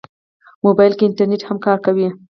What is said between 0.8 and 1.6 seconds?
کې انټرنیټ هم